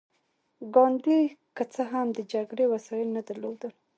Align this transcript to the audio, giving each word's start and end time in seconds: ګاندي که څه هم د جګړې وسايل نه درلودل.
ګاندي 0.73 1.19
که 1.55 1.63
څه 1.73 1.81
هم 1.91 2.07
د 2.13 2.19
جګړې 2.33 2.65
وسايل 2.73 3.09
نه 3.17 3.21
درلودل. 3.27 3.71